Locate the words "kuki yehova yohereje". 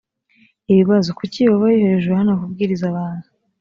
1.17-2.07